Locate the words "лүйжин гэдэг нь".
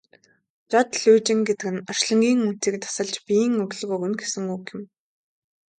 1.01-1.83